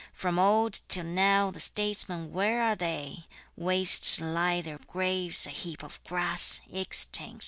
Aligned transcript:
From 0.13 0.39
old 0.39 0.79
till 0.87 1.03
now 1.03 1.51
the 1.51 1.59
statesmen 1.59 2.33
where 2.33 2.63
are 2.63 2.75
they? 2.75 3.25
Waste 3.55 4.19
lie 4.19 4.59
their 4.59 4.79
graves, 4.79 5.45
a 5.45 5.51
heap 5.51 5.83
of 5.83 6.03
grass, 6.05 6.59
extinct. 6.71 7.39